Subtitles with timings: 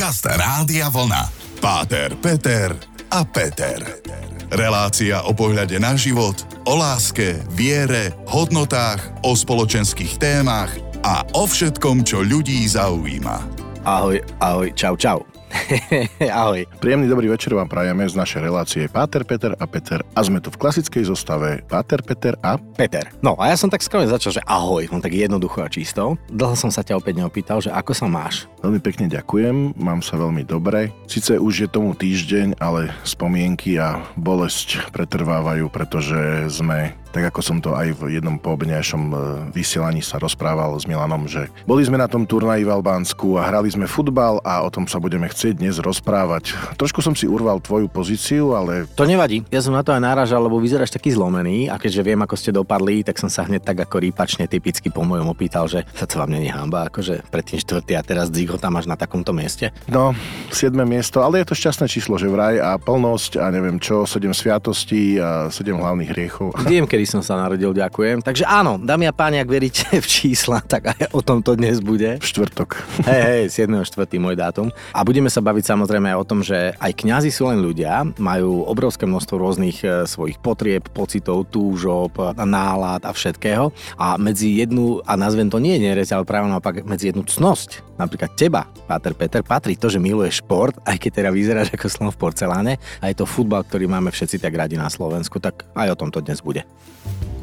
[0.00, 1.28] Podcast Rádia Vlna.
[1.60, 2.72] Páter, Peter
[3.12, 4.00] a Peter.
[4.48, 10.72] Relácia o pohľade na život, o láske, viere, hodnotách, o spoločenských témach
[11.04, 13.44] a o všetkom, čo ľudí zaujíma.
[13.84, 15.29] Ahoj, ahoj, čau, čau.
[16.40, 16.66] Ahoj.
[16.78, 20.48] Príjemný dobrý večer vám prajeme z našej relácie Páter, Peter a Peter a sme tu
[20.54, 22.56] v klasickej zostave Páter, Peter a...
[22.56, 23.10] Peter.
[23.20, 26.14] No a ja som tak skromne začal, že ahoj, on tak jednoducho a čisto.
[26.30, 28.46] Dlho som sa ťa opäť neopýtal, že ako sa máš?
[28.62, 30.92] Veľmi pekne ďakujem, mám sa veľmi dobre.
[31.10, 37.58] Sice už je tomu týždeň, ale spomienky a bolesť pretrvávajú, pretože sme tak ako som
[37.58, 39.14] to aj v jednom poobednejšom e,
[39.50, 43.70] vysielaní sa rozprával s Milanom, že boli sme na tom turnaji v Albánsku a hrali
[43.70, 46.54] sme futbal a o tom sa budeme chcieť dnes rozprávať.
[46.78, 48.86] Trošku som si urval tvoju pozíciu, ale...
[48.94, 52.20] To nevadí, ja som na to aj náražal, lebo vyzeráš taký zlomený a keďže viem,
[52.22, 55.82] ako ste dopadli, tak som sa hneď tak ako rýpačne typicky po mojom opýtal, že
[55.94, 59.34] sa to vám není hamba, akože predtým štvrtý a teraz Dzigo tam máš na takomto
[59.34, 59.74] mieste.
[59.90, 60.14] No,
[60.54, 60.72] 7.
[60.86, 65.18] miesto, ale je to šťastné číslo, že vraj a plnosť a neviem čo, 7 sviatostí
[65.18, 66.54] a 7 hlavných hriechov.
[66.70, 68.20] Viem, kedy som sa narodil, ďakujem.
[68.20, 71.80] Takže áno, dámy a páni, ak veríte v čísla, tak aj o tom to dnes
[71.80, 72.20] bude.
[72.20, 72.76] Štvrtok.
[73.08, 74.20] Hej, hej, 7.4.
[74.20, 74.68] môj dátum.
[74.92, 78.68] A budeme sa baviť samozrejme aj o tom, že aj kňazi sú len ľudia, majú
[78.68, 83.72] obrovské množstvo rôznych e, svojich potrieb, pocitov, túžob, nálad a všetkého.
[83.96, 88.36] A medzi jednu, a nazvem to nie nerez, ale práve naopak medzi jednu cnosť, napríklad
[88.36, 92.20] teba, Páter Peter, patrí to, že miluješ šport, aj keď teda vyzeráš ako slon v
[92.20, 95.98] porceláne, a je to futbal, ktorý máme všetci tak radi na Slovensku, tak aj o
[95.98, 96.66] tom to dnes bude.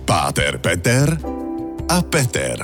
[0.04, 1.16] Páter Peter
[1.88, 2.60] a Peter.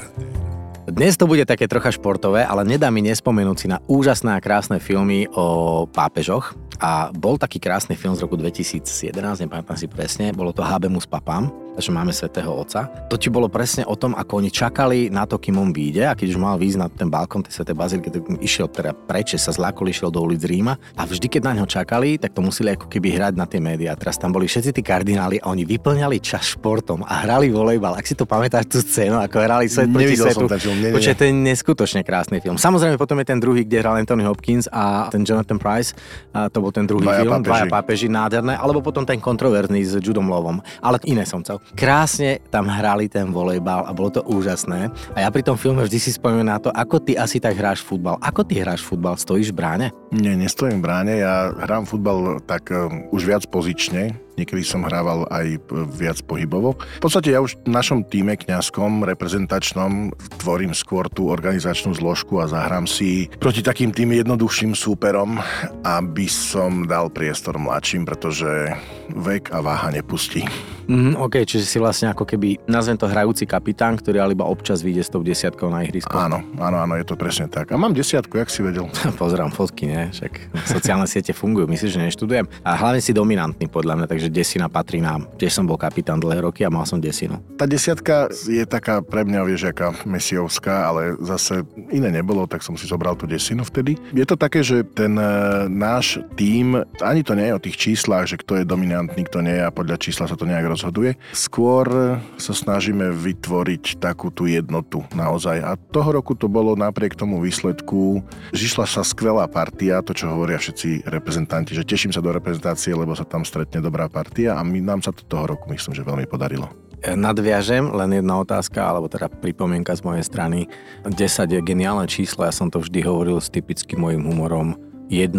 [0.84, 4.84] Dnes to bude také trocha športové, ale nedá mi nespomenúť si na úžasné a krásne
[4.84, 6.54] filmy o pápežoch.
[6.84, 9.16] A bol taký krásny film z roku 2011,
[9.48, 12.86] nepamätám si presne, bolo to Habemus Papam že máme svätého Otca.
[13.10, 16.14] To ti bolo presne o tom, ako oni čakali na to, kým on vyjde a
[16.14, 19.50] keď už mal výjsť na ten balkón tej svätej baziliky, tak išiel teda preč, sa
[19.50, 22.86] zlákol, išiel do ulic Ríma a vždy, keď na ňo čakali, tak to museli ako
[22.86, 23.98] keby hrať na tie médiá.
[23.98, 27.98] Teraz tam boli všetci tí kardináli a oni vyplňali čas športom a hrali volejbal.
[27.98, 30.46] Ak si to pamätáš tú scénu, ako hrali svet proti svetu.
[30.94, 32.60] Počkej, to je neskutočne krásny film.
[32.60, 35.96] Samozrejme potom je ten druhý, kde hral Anthony Hopkins a ten Jonathan Price.
[36.36, 37.48] A to bol ten druhý Dvaja film, pápeži.
[37.48, 38.54] Dvaja pápeži, nádherné.
[38.60, 40.60] Alebo potom ten kontroverzný s Judom Lovom.
[40.84, 41.63] Ale iné som chcel.
[41.74, 44.92] Krásne tam hrali ten volejbal a bolo to úžasné.
[45.16, 47.82] A ja pri tom filme vždy si spomínam na to, ako ty asi tak hráš
[47.82, 48.20] futbal.
[48.20, 49.16] Ako ty hráš futbal?
[49.16, 49.88] Stojíš v bráne?
[50.14, 55.30] Nie, nestojím v bráne, ja hrám futbal tak um, už viac pozične, Niekedy som hrával
[55.30, 56.76] aj p- viac pohybovo.
[56.76, 62.48] V podstate ja už v našom týme kňazskom, reprezentačnom, tvorím skôr tú organizačnú zložku a
[62.48, 65.38] zahrám si proti takým tým jednoduchším súperom,
[65.82, 68.74] aby som dal priestor mladším, pretože
[69.10, 70.42] vek a váha nepustí.
[70.84, 74.84] Mhm, OK, čiže si vlastne ako keby, nazvem to hrajúci kapitán, ktorý ale iba občas
[74.84, 76.12] vyjde s tou desiatkou na ihrisko.
[76.12, 77.72] Áno, áno, áno, je to presne tak.
[77.72, 78.92] A mám desiatku, jak si vedel.
[79.22, 80.12] Pozerám fotky, ne?
[80.12, 82.46] Však sociálne siete fungujú, myslíš, že neštudujem?
[82.68, 85.28] A hlavne si dominantný podľa mňa, takže desina patrí nám.
[85.40, 87.40] Tiež som bol kapitán dlhé roky a mal som desinu.
[87.56, 92.76] Tá desiatka je taká pre mňa, vieš, aká mesiovská, ale zase iné nebolo, tak som
[92.76, 93.96] si zobral tú desinu vtedy.
[94.14, 95.26] Je to také, že ten e,
[95.68, 99.56] náš tím, ani to nie je o tých číslach, že kto je dominantný, kto nie
[99.58, 101.16] je a podľa čísla sa to nejak rozhoduje.
[101.34, 105.64] Skôr sa snažíme vytvoriť takú tú jednotu naozaj.
[105.64, 110.60] A toho roku to bolo napriek tomu výsledku, žišla sa skvelá partia, to čo hovoria
[110.60, 114.78] všetci reprezentanti, že teším sa do reprezentácie, lebo sa tam stretne dobrá partia a my,
[114.78, 116.70] nám sa to toho roku myslím, že veľmi podarilo.
[117.04, 120.72] Nadviažem, len jedna otázka, alebo teda pripomienka z mojej strany.
[121.04, 121.20] 10
[121.52, 124.80] je geniálne číslo, ja som to vždy hovoril s typickým môjim humorom.
[125.12, 125.36] 1-0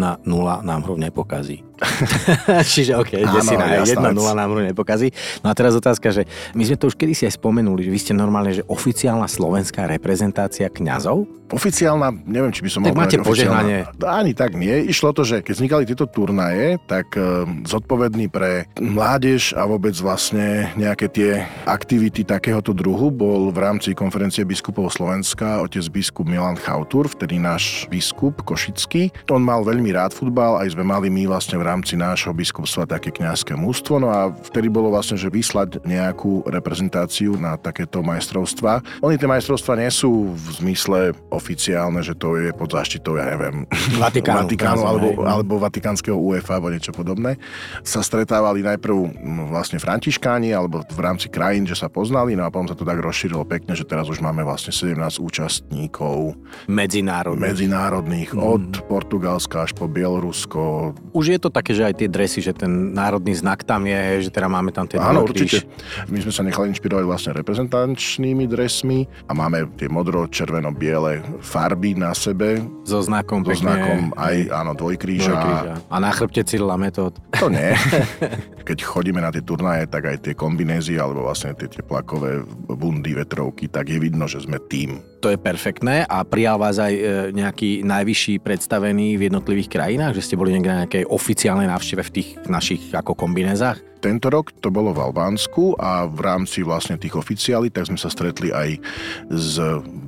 [0.61, 1.65] nám hru nepokazí.
[2.73, 4.35] Čiže OK, desina je 1-0 jasná vec.
[4.35, 5.11] nám hru nepokazí.
[5.43, 6.23] No a teraz otázka, že
[6.55, 10.71] my sme to už kedysi aj spomenuli, že vy ste normálne, že oficiálna slovenská reprezentácia
[10.71, 11.27] kňazov?
[11.45, 13.85] Oficiálna, neviem, či by som Tak mal máte požehnanie.
[14.01, 14.89] Ani tak nie.
[14.89, 20.73] Išlo to, že keď vznikali tieto turnaje, tak e, zodpovedný pre mládež a vôbec vlastne
[20.73, 27.05] nejaké tie aktivity takéhoto druhu bol v rámci konferencie biskupov Slovenska otec biskup Milan Chautur,
[27.13, 29.13] vtedy náš biskup Košický.
[29.29, 33.09] On mal veľmi rád futbal, aj sme mali my vlastne v rámci nášho biskupstva také
[33.09, 33.97] kňazské mústvo.
[33.97, 39.01] No a vtedy bolo vlastne, že vyslať nejakú reprezentáciu na takéto majstrovstva.
[39.01, 40.99] Oni tie majstrovstva nie sú v zmysle
[41.33, 43.65] oficiálne, že to je pod záštitou, ja neviem,
[44.05, 47.41] Vatikánu, Vatikánu alebo, alebo Vatikánskeho UEFA alebo niečo podobné.
[47.81, 52.53] Sa stretávali najprv mm, vlastne františkáni alebo v rámci krajín, že sa poznali, no a
[52.53, 56.37] potom sa to tak rozšírilo pekne, že teraz už máme vlastne 17 účastníkov
[57.41, 58.43] medzinárodných Mhm.
[58.43, 60.91] od Portugalska až po Bielorusko.
[61.15, 64.29] Už je to také, že aj tie dresy, že ten národný znak tam je, že
[64.29, 65.63] teda máme tam tie Áno, určite.
[66.11, 71.95] My sme sa nechali inšpirovať vlastne reprezentančnými dresmi a máme tie modro, červeno, biele farby
[71.95, 72.59] na sebe.
[72.83, 73.63] So znakom So pekne.
[73.63, 75.31] znakom aj, áno, dvojkríža.
[75.31, 75.73] Dvojkríža.
[75.87, 77.15] A na chrbte Cyrila metód.
[77.45, 77.77] To nie.
[78.65, 83.69] Keď chodíme na tie turnaje, tak aj tie kombinézy alebo vlastne tie teplakové bundy, vetrovky,
[83.69, 84.97] tak je vidno, že sme tým.
[85.21, 87.01] To je perfektné a prijal vás aj e,
[87.33, 92.13] nejaký najvyšší predstavený v jednotlivých krajinách, že ste boli niekde na nejakej oficiálnej návšteve v
[92.13, 93.77] tých našich ako kombinézach?
[94.01, 98.09] Tento rok to bolo v Albánsku a v rámci vlastne tých oficiálí, tak sme sa
[98.09, 98.77] stretli aj
[99.33, 99.57] s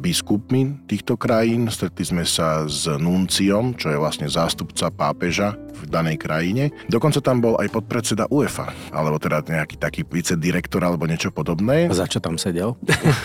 [0.01, 1.66] biskupmi týchto krajín.
[1.69, 6.74] Stretli sme sa s nunciom, čo je vlastne zástupca pápeža v danej krajine.
[6.90, 11.90] Dokonca tam bol aj podpredseda UEFA, alebo teda nejaký taký vicedirektor alebo niečo podobné.
[11.94, 12.74] Za čo tam sedel?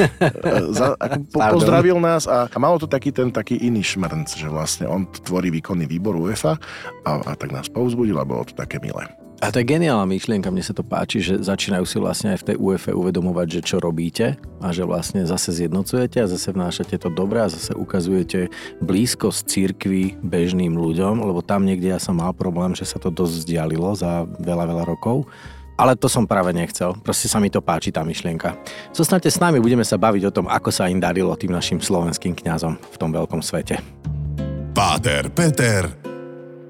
[0.76, 4.48] Za, ako po, pozdravil nás a, a malo to taký ten taký iný šmrnc, že
[4.48, 6.60] vlastne on tvorí výkonný výbor UEFA
[7.08, 9.08] a, a tak nás povzbudil a bolo to také milé.
[9.42, 12.46] A to je geniálna myšlienka, mne sa to páči, že začínajú si vlastne aj v
[12.54, 17.10] tej UEFA uvedomovať, že čo robíte a že vlastne zase zjednocujete a zase vnášate to
[17.10, 22.78] dobré a zase ukazujete blízkosť církvy bežným ľuďom, lebo tam niekde ja som mal problém,
[22.78, 25.26] že sa to dosť vzdialilo za veľa, veľa rokov.
[25.74, 26.94] Ale to som práve nechcel.
[27.02, 28.54] Proste sa mi to páči, tá myšlienka.
[28.94, 32.38] Zostaňte s nami, budeme sa baviť o tom, ako sa im darilo tým našim slovenským
[32.38, 33.82] kňazom v tom veľkom svete.
[34.70, 35.90] Páter, Peter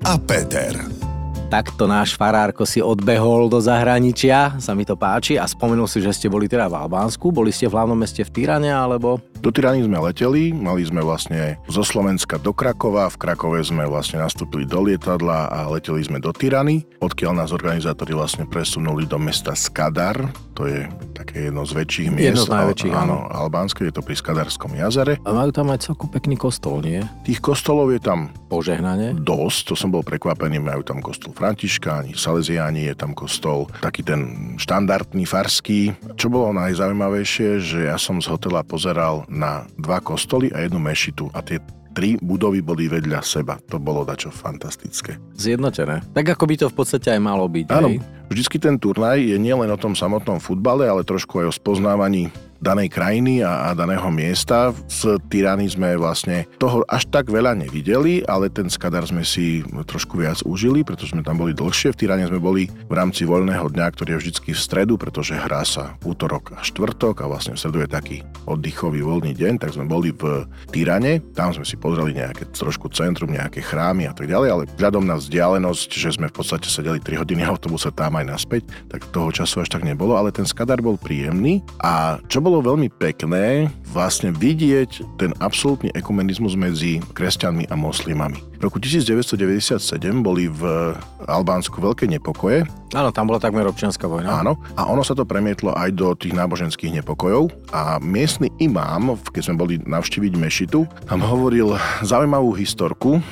[0.09, 1.12] a Peter.
[1.53, 6.09] Takto náš farárko si odbehol do zahraničia, sa mi to páči a spomenul si, že
[6.17, 7.29] ste boli teda v Albánsku.
[7.29, 11.59] Boli ste v hlavnom meste v Tyrane, alebo Do Tyrany sme leteli, mali sme vlastne
[11.67, 16.31] zo Slovenska do Krakova, v Krakove sme vlastne nastúpili do lietadla a leteli sme do
[16.31, 22.09] Tyrany, odkiaľ nás organizátori vlastne presunuli do mesta Skadar, to je také jedno z väčších
[22.15, 22.29] miest.
[22.29, 23.27] Jedno z najväčších, áno.
[23.35, 25.19] Albánske, je to pri Skadarskom jazere.
[25.27, 27.03] a majú tam aj celku pekný kostol, nie?
[27.27, 29.17] Tých kostolov je tam Požehnanie.
[29.17, 34.55] dosť, to som bol prekvapený, majú tam kostol Františkáni, Salesiáni, je tam kostol taký ten
[34.61, 35.99] štandardný farský.
[36.15, 41.33] Čo bolo najzaujímavejšie, že ja som z hotela pozeral na dva kostoly a jednu mešitu
[41.33, 41.57] a tie
[41.93, 43.61] tri budovy boli vedľa seba.
[43.69, 45.21] To bolo dačo fantastické.
[45.37, 46.01] Zjednotené.
[46.17, 47.67] Tak ako by to v podstate aj malo byť.
[47.69, 48.01] Áno, hej?
[48.33, 52.95] vždycky ten turnaj je nielen o tom samotnom futbale, ale trošku aj o spoznávaní danej
[52.95, 54.71] krajiny a, a daného miesta.
[54.87, 60.23] Z Tyrany sme vlastne toho až tak veľa nevideli, ale ten Skadar sme si trošku
[60.23, 61.93] viac užili, pretože sme tam boli dlhšie.
[61.93, 65.67] V Tyrane sme boli v rámci voľného dňa, ktorý je vždycky v stredu, pretože hrá
[65.67, 68.17] sa útorok a štvrtok a vlastne v stredu je taký
[68.47, 71.19] oddychový voľný deň, tak sme boli v Tyrane.
[71.35, 75.19] Tam sme si pozreli nejaké trošku centrum, nejaké chrámy a tak ďalej, ale vzhľadom na
[75.19, 79.33] vzdialenosť, že sme v podstate sedeli 3 hodiny v autobuse tam aj naspäť, tak toho
[79.35, 84.35] času až tak nebolo, ale ten Skadar bol príjemný a čo bolo veľmi pekné, vlastne
[84.35, 88.37] vidieť ten absolútny ekumenizmus medzi kresťanmi a moslimami.
[88.61, 89.81] V roku 1997
[90.21, 90.93] boli v
[91.25, 94.45] Albánsku veľké nepokoje, Áno, tam bola takmer občianská vojna.
[94.45, 99.49] Áno, a ono sa to premietlo aj do tých náboženských nepokojov a miestny imám, keď
[99.49, 101.73] sme boli navštíviť mešitu, nám hovoril
[102.05, 103.25] zaujímavú historku,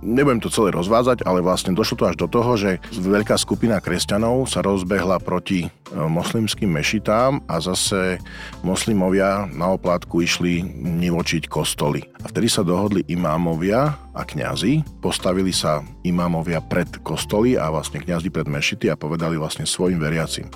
[0.00, 4.48] Nebudem to celé rozvázať, ale vlastne došlo to až do toho, že veľká skupina kresťanov
[4.48, 8.16] sa rozbehla proti e, moslimským mešitám a zase
[8.64, 12.00] moslimovia na oplátku išli nivočiť kostoly.
[12.24, 18.32] A vtedy sa dohodli imámovia a kňazi, postavili sa imámovia pred kostoly a vlastne kňazi
[18.32, 20.48] pred mešity a povedali vlastne svojim veriacim,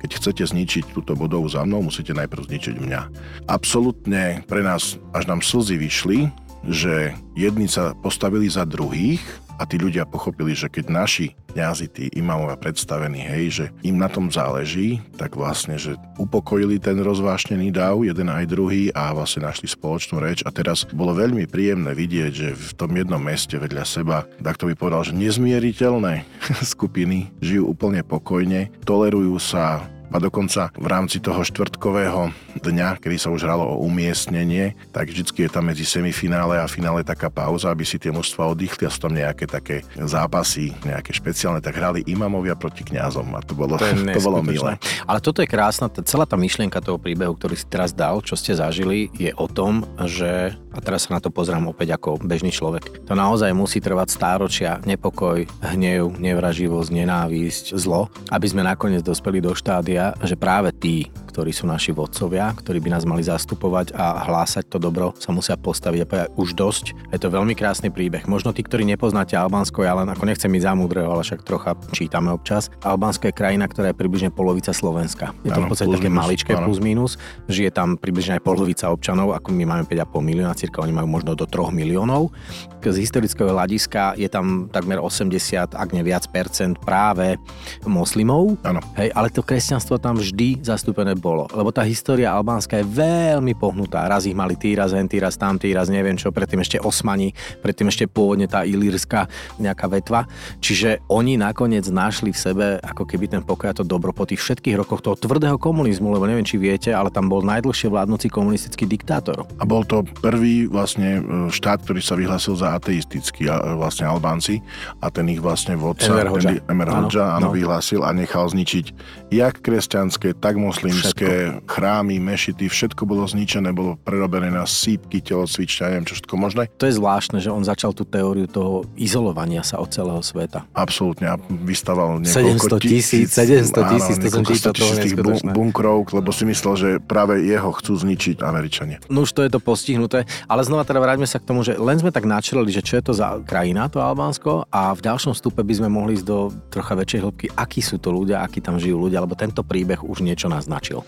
[0.00, 3.02] keď chcete zničiť túto budovu za mnou, musíte najprv zničiť mňa.
[3.48, 6.32] Absolutne pre nás až nám slzy vyšli,
[6.66, 9.22] že jedni sa postavili za druhých
[9.56, 14.12] a tí ľudia pochopili, že keď naši kňazi, tí imámovia predstavení, hej, že im na
[14.12, 19.64] tom záleží, tak vlastne, že upokojili ten rozvášnený dáv, jeden aj druhý a vlastne našli
[19.64, 20.44] spoločnú reč.
[20.44, 24.68] A teraz bolo veľmi príjemné vidieť, že v tom jednom meste vedľa seba, tak to
[24.68, 26.28] by povedal, že nezmieriteľné
[26.76, 33.28] skupiny žijú úplne pokojne, tolerujú sa, a dokonca v rámci toho štvrtkového dňa, kedy sa
[33.28, 37.84] už hralo o umiestnenie, tak vždycky je tam medzi semifinále a finále taká pauza, aby
[37.84, 42.56] si tie mužstva oddychli a sú tam nejaké také zápasy, nejaké špeciálne, tak hrali imamovia
[42.56, 43.84] proti kňazom a to bolo, To,
[44.16, 44.80] to bolo milé.
[45.04, 48.56] Ale toto je krásna, celá tá myšlienka toho príbehu, ktorý si teraz dal, čo ste
[48.56, 53.04] zažili, je o tom, že, a teraz sa na to pozrám opäť ako bežný človek,
[53.04, 55.44] to naozaj musí trvať stáročia, nepokoj,
[55.74, 61.68] hnev, nevraživosť, nenávisť, zlo, aby sme nakoniec dospeli do štádia, že práve tí, ktorí sú
[61.68, 66.08] naši vodcovia, ktorí by nás mali zastupovať a hlásať to dobro, sa musia postaviť a
[66.08, 66.96] povedať už dosť.
[67.12, 68.24] Je to veľmi krásny príbeh.
[68.24, 72.32] Možno tí, ktorí nepoznáte Albánsko, ja len ako nechcem ísť zamúdreho, ale však trocha čítame
[72.32, 72.72] občas.
[72.80, 75.36] Albánsko je krajina, ktorá je približne polovica Slovenska.
[75.44, 77.20] Je to v podstate také maličké plus minus.
[77.52, 81.36] Žije tam približne aj polovica občanov, ako my máme 5,5 milióna, cirka oni majú možno
[81.36, 82.32] do 3 miliónov.
[82.80, 87.34] Z historického hľadiska je tam takmer 80, ak nie viac percent práve
[87.82, 88.54] moslimov.
[88.94, 94.06] Hej, ale to kresťanstvo tam vždy zastúpené bolo, lebo tá história albánska je veľmi pohnutá.
[94.06, 96.78] Raz ich mali tí, raz hen, tí, raz tam, tí, raz neviem čo, predtým ešte
[96.78, 97.34] Osmani,
[97.66, 99.26] predtým ešte pôvodne tá ilírska
[99.58, 100.30] nejaká vetva.
[100.62, 104.38] Čiže oni nakoniec našli v sebe ako keby ten pokoj a to dobro po tých
[104.38, 108.86] všetkých rokoch toho tvrdého komunizmu, lebo neviem, či viete, ale tam bol najdlhšie vládnúci komunistický
[108.86, 109.42] diktátor.
[109.58, 114.60] A bol to prvý vlastne e, štát, ktorý sa vyhlásil za ateistický, e, vlastne Albánci
[115.00, 116.60] a ten ich vlastne vodca, Hoxha.
[116.68, 117.56] Emer Hoxha, áno, no.
[117.56, 118.86] vyhlásil a nechal zničiť
[119.32, 121.15] jak kresťanské, tak moslimské
[121.64, 126.62] chrámy, mešity, všetko bolo zničené, bolo prerobené na sípky, telocvične, neviem čo všetko možné.
[126.76, 130.68] To je zvláštne, že on začal tú teóriu toho izolovania sa od celého sveta.
[130.76, 135.40] Absolútne a vystaval niekoľko 700 tisíc, 700 tisíc, to som čítal, to je tých bun-
[135.54, 139.00] bunkrov, lebo si myslel, že práve jeho chcú zničiť Američania.
[139.08, 141.96] No už to je to postihnuté, ale znova teda vráťme sa k tomu, že len
[141.96, 145.62] sme tak načreli, že čo je to za krajina, to Albánsko a v ďalšom stupe
[145.62, 148.98] by sme mohli ísť do trocha väčšej hĺbky, akí sú to ľudia, akí tam žijú
[149.06, 151.05] ľudia, lebo tento príbeh už niečo naznačil.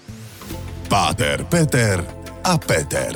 [0.88, 2.00] Páter, Peter
[2.44, 3.12] a Peter.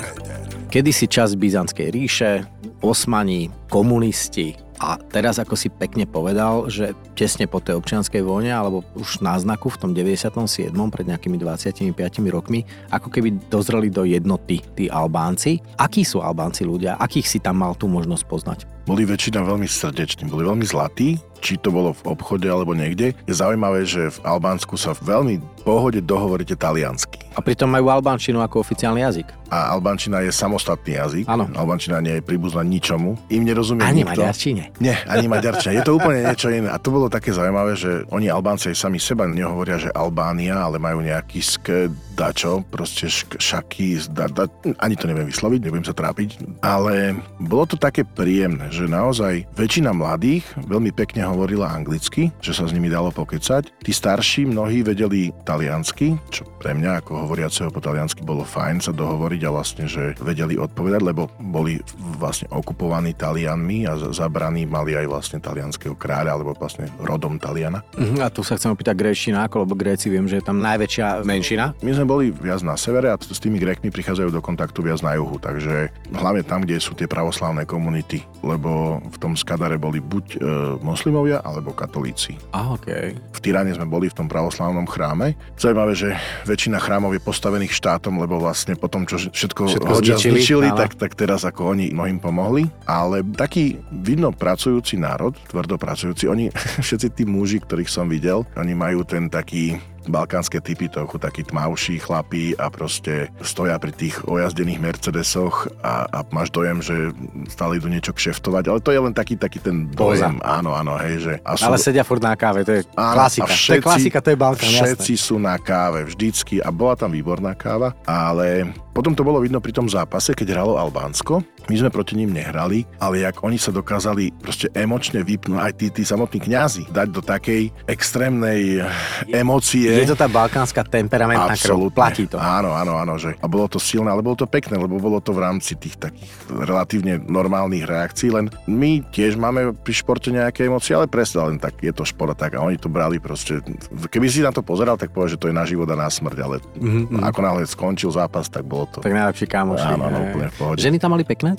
[0.69, 2.45] Kedysi čas Byzantskej ríše,
[2.81, 8.83] osmani, komunisti a teraz, ako si pekne povedal, že tesne po tej občianskej vojne, alebo
[8.99, 10.75] už náznaku v tom 97.
[10.91, 11.95] pred nejakými 25
[12.27, 15.63] rokmi, ako keby dozreli do jednoty tí Albánci.
[15.79, 16.99] Akí sú Albánci ľudia?
[16.99, 18.59] Akých si tam mal tú možnosť poznať?
[18.83, 23.19] Boli väčšina veľmi srdeční, boli veľmi zlatí, či to bolo v obchode alebo niekde.
[23.27, 27.23] Je zaujímavé, že v Albánsku sa veľmi pohode dohovoríte taliansky.
[27.35, 29.29] A pritom majú albánčinu ako oficiálny jazyk.
[29.51, 31.25] A albánčina je samostatný jazyk.
[31.29, 31.47] Áno.
[31.55, 33.19] Albánčina nie je príbuzná ničomu.
[33.31, 34.23] Im nerozumie Ani nikto.
[34.23, 34.63] maďarčine.
[34.81, 35.77] Nie, ani maďarčina.
[35.77, 36.71] Je to úplne niečo iné.
[36.71, 41.05] A to bolo také zaujímavé, že oni Albánci sami seba nehovoria, že Albánia, ale majú
[41.05, 44.45] nejaký sk dačo, proste šk, šaky, da, da,
[44.81, 46.61] ani to neviem vysloviť, nebudem sa trápiť.
[46.61, 52.65] Ale bolo to také príjemné, že naozaj väčšina mladých veľmi pekne hovorila anglicky, že sa
[52.65, 53.69] s nimi dalo pokecať.
[53.79, 58.91] Tí starší mnohí vedeli taliansky, čo pre mňa ako hovoriaceho po taliansky bolo fajn sa
[58.91, 61.77] dohovoriť a vlastne, že vedeli odpovedať, lebo boli
[62.17, 67.83] vlastne okupovaní Talianmi a za- zabraní mali aj vlastne talianského kráľa, alebo vlastne rodom Taliana.
[67.99, 71.27] Mhm, A tu sa chcem opýtať Gréčtina, ako, lebo Gréci viem, že je tam najväčšia
[71.27, 71.75] menšina.
[71.83, 75.19] My sme boli viac na severe a s tými Grékmi prichádzajú do kontaktu viac na
[75.19, 78.62] juhu, takže hlavne tam, kde sú tie pravoslávne komunity, lebo
[79.03, 80.37] v tom Skadare boli buď e,
[80.81, 82.39] moslimovia alebo katolíci.
[82.55, 83.19] A okej.
[83.19, 85.35] V Tyrane sme boli v tom pravoslávnom chráme.
[85.59, 86.15] Zaujímavé, že
[86.47, 91.19] väčšina chrámov je postavených štátom, lebo vlastne po tom, čo všetko, Všetko zničili, tak, tak
[91.19, 92.71] teraz ako oni mnohým pomohli.
[92.87, 96.49] Ale taký vidno pracujúci národ, tvrdo pracujúci, oni,
[96.87, 99.79] všetci tí muži, ktorých som videl, oni majú ten taký
[100.09, 106.19] balkánske typy, trochu takí tmavší chlapí a proste stoja pri tých ojazdených Mercedesoch a, a
[106.35, 107.15] máš dojem, že
[107.51, 111.15] stále idú niečo kšeftovať, ale to je len taký, taký ten dojem, áno, áno, hej,
[111.23, 111.33] že...
[111.47, 113.47] A sú, Ale sedia furt na káve, to je Áno, klasika.
[113.47, 115.27] a to je klasika, to je Balkán, Všetci jasné.
[115.27, 116.59] sú na káve, vždycky.
[116.63, 120.77] A bola tam výborná káva, ale potom to bolo vidno pri tom zápase, keď hralo
[120.77, 121.41] Albánsko.
[121.71, 125.87] My sme proti ním nehrali, ale jak oni sa dokázali proste emočne vypnúť, aj tí,
[125.89, 128.83] tí samotní kňazi, dať do takej extrémnej
[129.31, 129.87] emócie.
[129.89, 132.37] Je to tá balkánska temperamentná krv, platí to.
[132.37, 133.15] Áno, áno, áno.
[133.17, 135.97] Že, a bolo to silné, ale bolo to pekné, lebo bolo to v rámci tých
[135.97, 138.35] takých relatívne normálnych reakcií.
[138.35, 142.35] Len my tiež máme pri športe nejaké emócie, ale presne len tak, je to šport
[142.35, 142.59] tak.
[142.59, 143.63] A oni to brali proste.
[144.11, 146.39] Keby si na to pozeral, tak povedal, že to je na život a na smrť,
[146.43, 147.23] ale Mhm, mhm.
[147.23, 148.99] ako náhle skončil zápas, tak bolo to.
[149.01, 149.87] Tak najlepší kamoši.
[149.87, 150.27] Áno, áno, hej.
[150.33, 150.79] úplne v pohode.
[150.83, 151.55] Ženy tam mali pekné?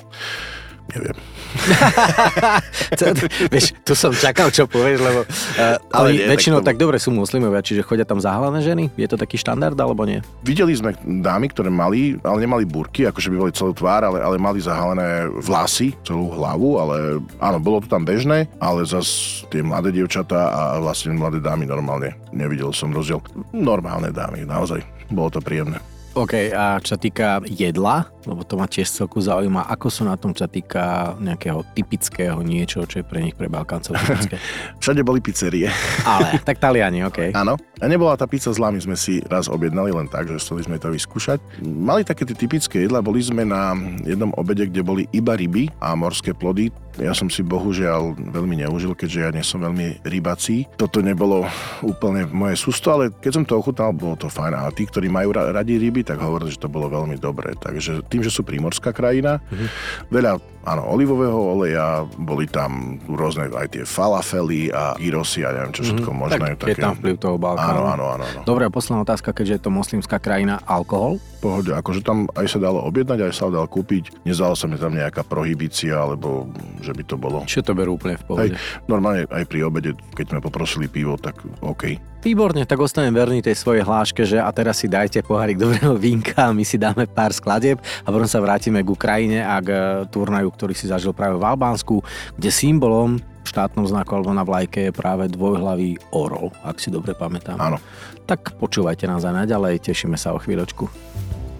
[0.92, 1.16] Neviem.
[3.00, 3.16] Co-
[3.48, 7.08] Vieš, tu som čakal, čo povieš, lebo uh, Ale nie, väčšinou tak tak, dobre sú
[7.08, 8.92] muslimovia, čiže chodia tam zahalené ženy?
[8.98, 10.20] Je to taký štandard, alebo nie?
[10.44, 14.36] Videli sme dámy, ktoré mali, ale nemali burky, akože by boli celú tvár, ale, ale
[14.36, 16.96] mali zahalené vlasy, celú hlavu, ale
[17.40, 22.12] áno, bolo to tam bežné, ale zas tie mladé dievčatá a vlastne mladé dámy normálne.
[22.34, 23.24] Nevidel som rozdiel.
[23.56, 24.82] Normálne dámy, naozaj.
[25.08, 25.78] Bolo to príjemné.
[26.14, 30.16] OK, a čo sa týka jedla, lebo to ma tiež celku zaujíma, ako sú na
[30.16, 34.36] tom, čo sa týka nejakého typického niečo, čo je pre nich pre Balkáncov typické.
[34.82, 35.68] Všade boli pizzerie.
[36.04, 37.30] Ale, tak Taliani, OK.
[37.42, 37.56] Áno.
[37.82, 40.80] A nebola tá pizza zlá, my sme si raz objednali len tak, že chceli sme
[40.80, 41.42] to vyskúšať.
[41.60, 43.76] Mali také tie typické jedla, boli sme na
[44.06, 46.72] jednom obede, kde boli iba ryby a morské plody.
[46.94, 50.70] Ja som si bohužiaľ veľmi neužil, keďže ja nie som veľmi rybací.
[50.78, 51.42] Toto nebolo
[51.82, 54.54] úplne moje sústo, ale keď som to ochutnal, bolo to fajn.
[54.54, 57.58] A tí, ktorí majú radi ryby, tak hovorili, že to bolo veľmi dobré.
[57.58, 59.68] Takže tým, že sú primorská krajina, mm-hmm.
[60.14, 65.82] veľa áno, olivového oleja, boli tam rôzne aj tie falafely a gyrosy a neviem čo
[65.84, 65.88] mhm.
[65.88, 66.24] všetko mm-hmm.
[66.24, 66.48] možné.
[66.56, 66.72] Tak také...
[66.72, 67.80] je tam vplyv toho Balkánu.
[67.84, 68.24] Áno, áno, áno.
[68.24, 68.40] áno.
[68.48, 71.20] Dobre, posledná otázka, keďže je to moslimská krajina, alkohol?
[71.44, 74.24] pohode, akože tam aj sa dalo objednať, aj sa dal kúpiť.
[74.24, 76.48] Nezdalo sa mi tam nejaká prohibícia, alebo
[76.80, 77.44] že by to bolo.
[77.44, 78.56] Čo to berú úplne v pohode?
[78.56, 82.00] Hej, normálne aj pri obede, keď sme poprosili pivo, tak OK.
[82.24, 86.48] Výborne, tak ostanem verný tej svojej hláške, že a teraz si dajte pohárik dobrého vínka
[86.48, 90.08] a my si dáme pár skladieb a potom sa vrátime k Ukrajine a k e,
[90.08, 92.00] turnaju, ktorý si zažil práve v Albánsku,
[92.38, 97.12] kde symbolom v štátnom znaku alebo na vlajke je práve dvojhlavý orol, ak si dobre
[97.12, 97.60] pamätám.
[97.60, 97.76] Áno.
[98.24, 100.88] Tak počúvajte nás aj naďalej, tešíme sa o chvíľočku.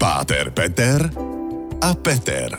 [0.00, 1.04] Páter Peter
[1.84, 2.56] a Peter.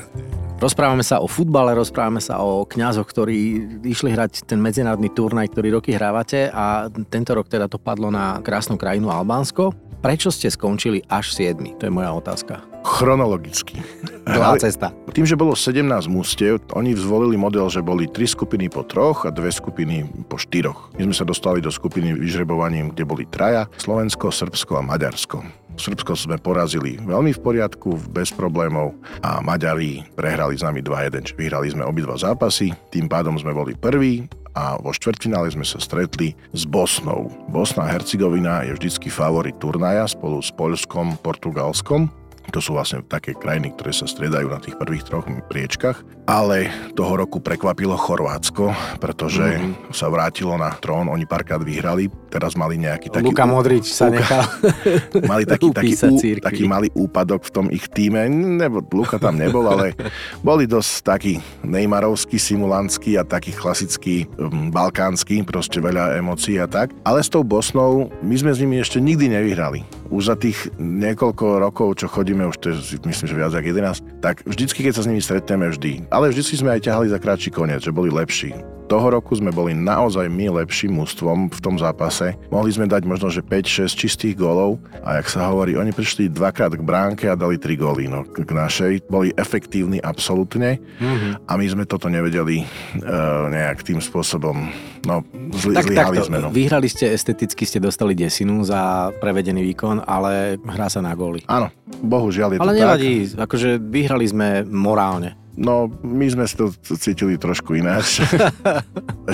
[0.56, 3.38] Rozprávame sa o futbale, rozprávame sa o kňazoch, ktorí
[3.84, 8.39] išli hrať ten medzinárodný turnaj, ktorý roky hrávate a tento rok teda to padlo na
[8.39, 9.75] krásnu krajinu Albánsko.
[10.06, 11.82] Prečo ste skončili až 7?
[11.82, 12.62] To je moja otázka.
[12.86, 13.82] Chronologicky.
[14.30, 14.94] Dlhá cesta.
[15.10, 19.34] Tým, že bolo 17 mústiev, oni zvolili model, že boli 3 skupiny po troch a
[19.34, 20.94] dve skupiny po štyroch.
[21.02, 25.42] My sme sa dostali do skupiny vyžrebovaním, kde boli traja, Slovensko, Srbsko a Maďarsko.
[25.74, 28.94] Srbsko sme porazili veľmi v poriadku, bez problémov
[29.26, 33.74] a Maďari prehrali s nami 2-1, čiže vyhrali sme obidva zápasy, tým pádom sme boli
[33.74, 37.28] prví a vo štvrtfinále sme sa stretli s Bosnou.
[37.52, 43.34] Bosna a Hercegovina je vždycky favorit turnaja spolu s Poľskom, Portugalskom to sú vlastne také
[43.34, 46.02] krajiny, ktoré sa striedajú na tých prvých troch priečkach.
[46.25, 49.94] Ale toho roku prekvapilo Chorvátsko, pretože mm-hmm.
[49.94, 53.30] sa vrátilo na trón, oni párkrát vyhrali, teraz mali nejaký taký...
[53.30, 54.42] Luka Modrič sa nechal
[55.32, 59.70] Mali taký, taký, ú, taký malý úpadok v tom ich týme, nebo Luka tam nebol,
[59.70, 59.94] ale
[60.42, 66.90] boli dosť taký Neymarovský, simulantský a taký klasický um, balkánsky, proste veľa emócií a tak.
[67.06, 69.86] Ale s tou Bosnou my sme s nimi ešte nikdy nevyhrali.
[70.14, 74.22] Už za tých niekoľko rokov, čo chodíme už to je, myslím, že viac ako 11,
[74.22, 77.50] tak vždycky, keď sa s nimi stretneme vždy, ale vždycky sme aj ťahali za kratší
[77.50, 78.54] koniec, že boli lepší.
[78.86, 82.38] Toho roku sme boli naozaj my lepším mústvom v tom zápase.
[82.54, 86.77] Mohli sme dať možno, že 5-6 čistých golov a jak sa hovorí, oni prišli dvakrát
[86.77, 89.10] k bránke a dali 3 góly no, k našej.
[89.10, 91.50] Boli efektívni absolútne mm-hmm.
[91.50, 94.70] a my sme toto nevedeli uh, nejak tým spôsobom,
[95.10, 95.25] no
[95.58, 96.38] zli, tak, zlyhali takto, sme.
[96.46, 96.54] No.
[96.54, 101.42] Vyhrali ste esteticky, ste dostali desinu za prevedený výkon, ale hrá sa na góly.
[101.50, 101.74] Áno,
[102.06, 103.50] bohužiaľ je ale to nevadí, tak.
[103.50, 105.45] akože vyhrali sme morálne.
[105.56, 108.20] No, my sme si to cítili trošku ináč.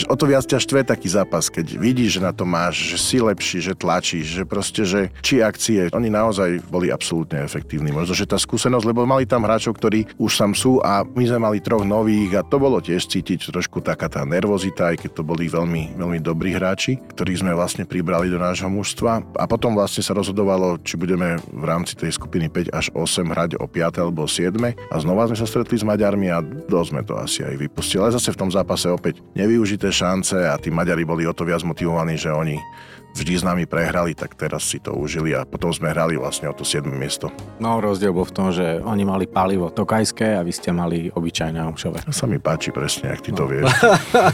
[0.08, 3.18] O to viac ťa štve taký zápas, keď vidíš, že na to máš, že si
[3.20, 7.92] lepší, že tlačíš, že proste, že či akcie, oni naozaj boli absolútne efektívni.
[7.92, 11.40] Možno, že tá skúsenosť, lebo mali tam hráčov, ktorí už tam sú a my sme
[11.44, 15.24] mali troch nových a to bolo tiež cítiť trošku taká tá nervozita, aj keď to
[15.28, 20.08] boli veľmi, veľmi dobrí hráči, ktorých sme vlastne pribrali do nášho mužstva a potom vlastne
[20.08, 24.24] sa rozhodovalo, či budeme v rámci tej skupiny 5 až 8 hrať o 5 alebo
[24.24, 27.56] 7 a znova sme sa stretli s Maďar Maďarmi a dosť sme to asi aj
[27.56, 28.04] vypustili.
[28.04, 31.64] Ale zase v tom zápase opäť nevyužité šance a tí Maďari boli o to viac
[31.64, 32.60] motivovaní, že oni
[33.16, 36.56] vždy s nami prehrali, tak teraz si to užili a potom sme hrali vlastne o
[36.56, 36.84] to 7.
[36.92, 37.32] miesto.
[37.64, 41.60] No rozdiel bol v tom, že oni mali palivo tokajské a vy ste mali obyčajné
[41.72, 42.04] omšové.
[42.08, 43.52] To sa mi páči presne, ak ty to no.
[43.52, 43.72] vieš.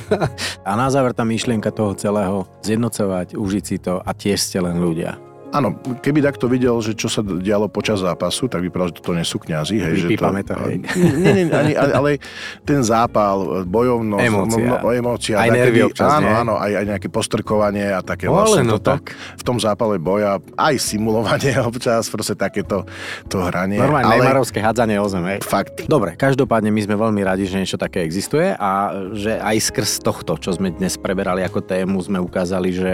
[0.69, 4.81] a na záver tá myšlienka toho celého, zjednocovať, užiť si to a tiež ste len
[4.81, 5.26] ľudia.
[5.55, 9.23] Áno, keby takto videl, že čo sa dialo počas zápasu, tak vypadalo, že to nie
[9.23, 9.75] sú kňazi.
[9.79, 10.77] Hej, že to, to, hej.
[11.17, 12.19] Nie, nie, ani, ale
[12.67, 16.36] ten zápal, bojovnosť, emócia, no, no, emócia aj nervy občas, áno, nie?
[16.36, 19.15] áno, aj, aj nejaké postrkovanie a také no, vlastne no, toto, tak.
[19.15, 22.83] v tom zápale boja, aj simulovanie občas, proste takéto
[23.31, 23.79] to hranie.
[23.79, 24.15] Normálne ale...
[24.19, 25.39] neymarovské hádzanie o zem, hej.
[25.43, 25.88] Fakt.
[25.88, 30.36] Dobre, každopádne my sme veľmi radi, že niečo také existuje a že aj skrz tohto,
[30.38, 32.93] čo sme dnes preberali ako tému, sme ukázali, že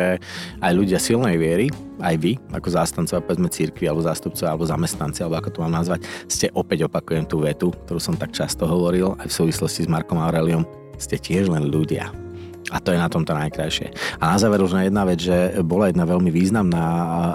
[0.61, 1.67] aj ľudia silnej viery,
[2.03, 6.03] aj vy, ako zástancovia, povedzme církvy, alebo zástupcovia, alebo zamestnanci, alebo ako to mám nazvať,
[6.27, 10.19] ste opäť opakujem tú vetu, ktorú som tak často hovoril, aj v súvislosti s Markom
[10.19, 10.67] Aureliom,
[10.99, 12.11] ste tiež len ľudia.
[12.71, 13.91] A to je na tomto najkrajšie.
[14.17, 16.81] A na záver už na jedna vec, že bola jedna veľmi významná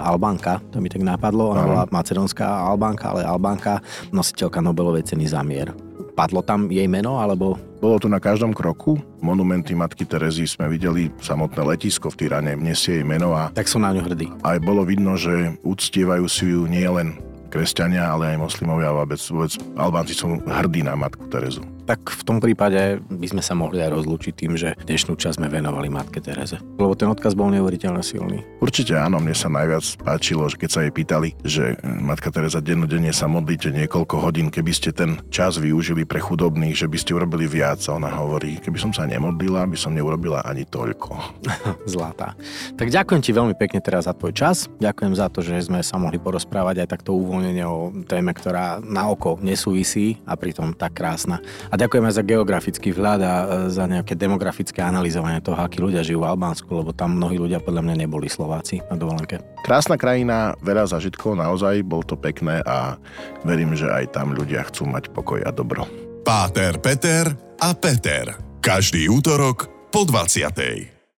[0.03, 3.79] Albánka, to mi tak napadlo, ona bola macedónska Albánka, ale Albánka,
[4.11, 5.88] nositeľka Nobelovej ceny za mier.
[6.19, 8.99] Padlo tam jej meno, alebo bolo tu na každom kroku.
[9.23, 13.55] Monumenty Matky Terezy sme videli, samotné letisko v Tyrane nesie jej meno a...
[13.55, 14.27] Tak sú na ňu hrdí.
[14.43, 19.55] Aj bolo vidno, že uctievajú si ju nielen kresťania, ale aj moslimovia a vôbec, vôbec
[19.79, 23.89] Albánci sú hrdí na matku Terezu tak v tom prípade by sme sa mohli aj
[23.97, 26.61] rozlúčiť tým, že dnešnú časť sme venovali Matke Tereze.
[26.77, 28.45] Lebo ten odkaz bol neuveriteľne silný.
[28.61, 33.09] Určite áno, mne sa najviac páčilo, že keď sa jej pýtali, že Matka Teresa dennodenne
[33.09, 37.49] sa modlíte niekoľko hodín, keby ste ten čas využili pre chudobných, že by ste urobili
[37.49, 37.81] viac.
[37.89, 41.41] A ona hovorí, keby som sa nemodlila, by som neurobila ani toľko.
[41.89, 42.37] Zlatá.
[42.77, 44.69] Tak ďakujem ti veľmi pekne teraz za tvoj čas.
[44.77, 49.09] Ďakujem za to, že sme sa mohli porozprávať aj takto uvoľnenie o téme, ktorá na
[49.09, 51.41] oko nesúvisí a pritom tak krásna.
[51.73, 56.27] A ďakujeme za geografický vhľad a e, za nejaké demografické analyzovanie toho, akí ľudia žijú
[56.27, 59.39] v Albánsku, lebo tam mnohí ľudia podľa mňa neboli Slováci na dovolenke.
[59.63, 62.99] Krásna krajina, veľa zažitkov, naozaj bol to pekné a
[63.47, 65.87] verím, že aj tam ľudia chcú mať pokoj a dobro.
[66.27, 67.31] Páter, Peter
[67.63, 68.35] a Peter.
[68.59, 70.98] Každý útorok po 20.